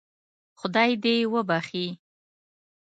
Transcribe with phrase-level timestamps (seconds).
[0.59, 1.87] خدای دې وبخښي.